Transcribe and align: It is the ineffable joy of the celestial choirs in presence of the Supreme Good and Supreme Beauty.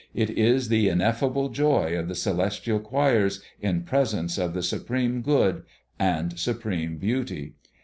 It 0.15 0.31
is 0.31 0.69
the 0.69 0.89
ineffable 0.89 1.49
joy 1.49 1.95
of 1.95 2.07
the 2.07 2.15
celestial 2.15 2.79
choirs 2.79 3.39
in 3.59 3.83
presence 3.83 4.39
of 4.39 4.55
the 4.55 4.63
Supreme 4.63 5.21
Good 5.21 5.61
and 5.99 6.39
Supreme 6.39 6.97
Beauty. 6.97 7.53